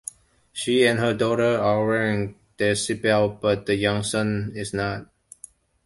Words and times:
She 0.51 0.83
and 0.87 0.97
her 0.99 1.13
daughter 1.13 1.59
are 1.59 1.85
wearing 1.85 2.33
their 2.57 2.73
seatbelts, 2.73 3.39
but 3.39 3.67
the 3.67 3.75
young 3.75 4.01
son 4.01 4.51
is 4.55 4.73
not. 4.73 5.05